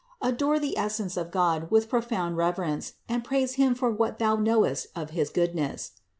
Adore 0.19 0.57
the 0.59 0.75
essence 0.79 1.15
of 1.15 1.29
God 1.29 1.69
with 1.69 1.87
profound 1.87 2.35
reverence, 2.35 2.93
and 3.07 3.23
praise 3.23 3.53
Him 3.53 3.75
for 3.75 3.91
what 3.91 4.17
thou 4.17 4.35
knowest 4.35 4.87
of 4.95 5.11
his 5.11 5.29
goodness. 5.29 5.91